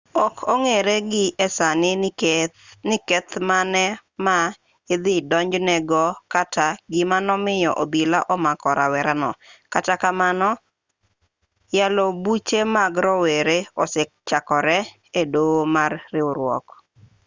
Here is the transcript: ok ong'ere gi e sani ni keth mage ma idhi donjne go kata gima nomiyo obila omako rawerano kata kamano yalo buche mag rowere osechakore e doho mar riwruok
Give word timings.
ok 0.25 0.35
ong'ere 0.53 0.95
gi 1.11 1.25
e 1.45 1.47
sani 1.57 1.91
ni 2.89 2.97
keth 3.07 3.31
mage 3.49 3.87
ma 4.25 4.37
idhi 4.93 5.15
donjne 5.29 5.77
go 5.89 6.05
kata 6.33 6.67
gima 6.91 7.17
nomiyo 7.27 7.71
obila 7.83 8.19
omako 8.33 8.67
rawerano 8.79 9.31
kata 9.73 9.93
kamano 10.03 10.49
yalo 11.77 12.03
buche 12.23 12.59
mag 12.75 12.93
rowere 13.05 13.57
osechakore 13.83 14.77
e 15.21 15.23
doho 15.33 15.59
mar 15.75 15.91
riwruok 16.13 16.65